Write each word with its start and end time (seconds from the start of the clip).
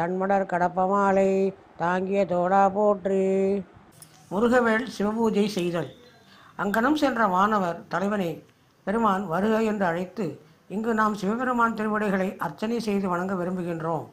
தன்மடர் 0.00 0.50
கடப்பமாலை 0.50 1.30
தாங்கிய 1.80 2.20
தோடா 2.32 2.60
போற்றி. 2.76 3.24
முருகவேள் 4.32 4.84
சிவபூஜை 4.96 5.44
செய்தல். 5.56 5.90
அங்கனம் 6.62 7.00
சென்ற 7.02 7.20
வானவர் 7.34 7.78
தலைவனை 7.92 8.30
பெருமான் 8.86 9.24
வருக 9.32 9.54
என்று 9.70 9.84
அழைத்து 9.88 10.26
இங்கு 10.74 10.92
நாம் 11.00 11.14
சிவபெருமான் 11.20 11.76
திருவிடைகளை 11.78 12.28
அர்ச்சனை 12.46 12.78
செய்து 12.86 13.06
வணங்க 13.12 13.34
விரும்புகின்றோம். 13.40 14.06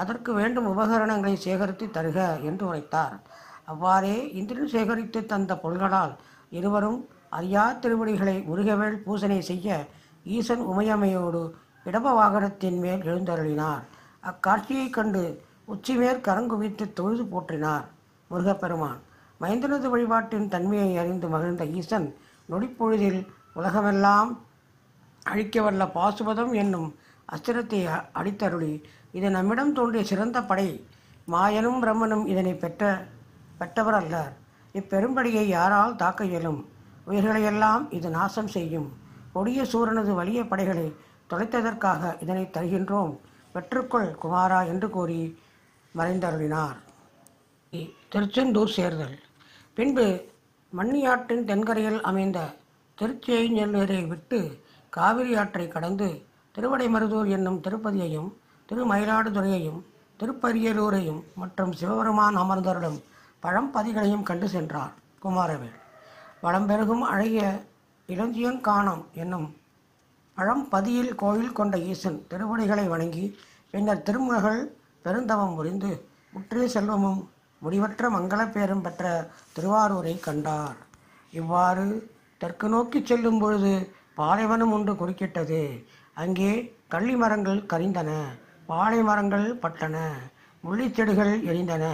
அதற்கு 0.00 0.30
வேண்டும் 0.38 0.68
உபகரணங்களை 0.72 1.34
சேகரித்து 1.44 1.86
தருக 1.96 2.18
என்று 2.48 2.64
உரைத்தார். 2.70 3.14
அவ்வாறே 3.72 4.16
இந்திரன் 4.40 4.72
சேகரித்து 4.74 5.20
தந்த 5.32 5.54
பொருள்களால் 5.62 6.14
இருவரும் 6.58 7.00
அறியா 7.38 7.64
திருவடிகளை 7.82 8.36
முருகவேள் 8.50 8.98
பூசனை 9.06 9.40
செய்ய 9.50 9.78
ஈசன் 10.36 10.64
உமையமையோடு 10.72 11.42
இடப 11.88 12.06
வாகனத்தின் 12.20 12.78
மேல் 12.84 13.02
எழுந்தருளினார். 13.10 13.84
அக்காட்சியைக் 14.22 14.92
கண்டு 14.92 15.22
உச்சிமேற் 15.68 16.24
கரங்குவித்து 16.26 16.92
தொழுது 16.92 17.24
போற்றினார் 17.24 17.84
முருகப்பெருமான். 18.30 19.00
மைந்தனது 19.40 19.86
வழிபாட்டின் 19.88 20.48
தன்மையை 20.48 20.96
அறிந்து 20.96 21.28
மகிழ்ந்த 21.28 21.64
ஈசன் 21.64 22.16
நொடிப்பொழுதில் 22.50 23.26
உலகமெல்லாம் 23.54 24.30
அழிக்கவல்ல 25.30 25.84
பாசுபதம் 25.94 26.52
என்னும் 26.54 26.88
அஸ்திரத்தை 27.32 27.80
அடித்தருளி 28.14 28.82
இது 29.12 29.30
நம்மிடம் 29.30 29.72
தோன்றிய 29.72 30.04
சிறந்த 30.04 30.42
படை. 30.42 30.68
மாயனும் 31.28 31.80
பிரம்மனும் 31.82 32.26
இதனை 32.26 32.54
பெற்ற 32.54 33.06
பெற்றவர் 33.58 33.94
அல்லர் 33.94 34.36
இப்பெரும்படியை 34.74 35.44
யாரால் 35.56 35.96
தாக்க 35.96 36.24
இயலும்? 36.24 36.60
உயிர்களையெல்லாம் 37.06 37.90
இது 37.90 38.10
நாசம் 38.10 38.46
செய்யும். 38.46 38.88
கொடிய 39.32 39.62
சூரனது 39.62 40.12
வலிய 40.14 40.48
படைகளை 40.48 40.86
தொலைத்ததற்காக 41.30 42.22
இதனை 42.22 42.44
தருகின்றோம். 42.44 43.12
பெற்றுக்கொள் 43.54 44.10
குமாரா 44.22 44.66
என்று 44.66 44.90
கூறி 44.90 45.20
மறைந்தருளினார். 45.96 46.78
திருச்செந்தூர் 48.08 48.74
சேர்தல். 48.76 49.16
பின்பு 49.74 50.06
மண்ணியாற்றின் 50.72 51.44
தென்கரையில் 51.44 52.00
அமைந்த 52.00 52.38
திருச்செய்நெல்லூரை 52.98 54.08
விட்டு 54.08 54.62
காவிரி 54.90 55.36
ஆற்றை 55.36 55.68
கடந்து 55.68 56.08
திருவடைமருதூர் 56.54 57.28
என்னும் 57.28 57.60
திருப்பதியையும் 57.68 58.30
திருமயிலாடுதுறையையும் 58.68 59.80
திருப்பரியலூரையும் 60.20 61.20
மற்றும் 61.34 61.72
சிவபெருமான் 61.72 62.36
அமர்ந்தருளும் 62.36 62.98
பழம்பதிகளையும் 63.42 64.22
கண்டு 64.22 64.48
சென்றார் 64.48 64.94
குமாரவேல். 65.22 65.78
வளம்பெருகும் 66.42 67.04
அழகிய 67.12 67.62
இளஞ்சியன் 68.08 68.60
காணம் 68.60 69.06
என்னும் 69.14 69.48
பழம்பதியில் 70.40 71.14
கோயில் 71.14 71.52
கொண்ட 71.52 71.76
ஈசன் 71.76 72.26
திருவடிகளை 72.28 72.88
வணங்கி 72.88 73.38
பின்னர் 73.70 74.02
திருமகள் 74.02 74.74
பெருந்தவம் 75.04 75.54
புரிந்து 75.54 76.08
முற்றிய 76.32 76.68
செல்வமும் 76.68 77.30
முடிவற்ற 77.62 78.10
மங்களப் 78.10 78.52
பேரும் 78.52 78.82
பெற்ற 78.82 79.30
திருவாரூரை 79.56 80.20
கண்டார். 80.20 80.76
இவ்வாறு 81.30 82.12
தெற்கு 82.38 82.68
நோக்கி 82.68 83.04
செல்லும் 83.04 83.38
பொழுது 83.38 83.92
பாலைவனம் 84.16 84.72
ஒன்று 84.72 84.92
குறுக்கிட்டது. 84.92 85.84
அங்கே 86.14 86.76
கள்ளி 86.88 87.16
மரங்கள் 87.16 87.66
கரிந்தன 87.72 88.10
பாலை 88.66 89.02
மரங்கள் 89.02 89.58
பட்டன 89.62 89.96
முள்ளிச் 90.64 90.94
செடிகள் 90.94 91.44
எரிந்தன 91.44 91.84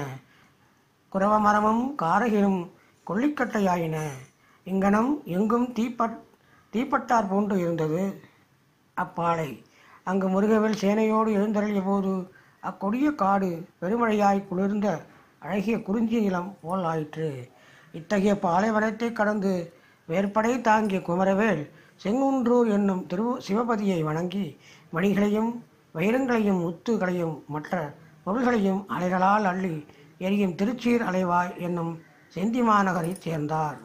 குரவ 1.13 1.41
மரமும் 1.41 1.95
காரகிரும் 2.03 2.71
கொல்லிக்கட்டையாயின. 3.07 3.97
இங்கனம் 4.65 5.23
எங்கும் 5.25 5.67
தீப்பட் 5.67 6.19
தீப்பட்டார் 6.73 7.29
போன்று 7.29 7.59
இருந்தது. 7.59 8.21
அப்பாலை. 9.03 9.51
அங்கு 10.05 10.27
முருகவேல் 10.29 10.81
சேனையோடு 10.83 11.31
எழுந்தருளிய 11.39 11.83
போது 11.85 12.13
அக்கொடிய 12.63 13.07
காடு 13.15 13.51
பெருமழையாய் 13.81 14.47
குளிர்ந்த 14.49 14.87
அழகிய 15.39 15.77
குறிஞ்சி 15.83 16.19
நிலம் 16.21 16.51
போல் 16.61 16.85
ஆயிற்று. 16.85 17.29
இத்தகைய 17.93 18.35
பாலைவனத்தை 18.47 19.09
கடந்து 19.13 19.53
வேற்படை 20.09 20.61
தாங்கிய 20.61 20.99
குமரவேல் 21.09 21.63
செங்குன்றூர் 22.05 22.69
என்னும் 22.77 23.07
திரு 23.07 23.27
சிவபதியை 23.47 24.01
வணங்கி 24.09 24.47
மணிகளையும் 24.95 25.53
வைரங்களையும் 25.95 26.61
முத்துகளையும் 26.65 27.37
மற்ற 27.47 27.95
பொருள்களையும் 28.25 28.81
அலைகளால் 28.97 29.47
அள்ளி 29.53 29.75
எரியும் 30.19 30.55
திருச்சீர் 30.61 31.07
அலைவாய் 31.09 31.53
என்னும் 31.59 31.93
செந்தி 32.35 32.63
மாநகரைச் 32.69 33.25
சேர்ந்தார். 33.27 33.79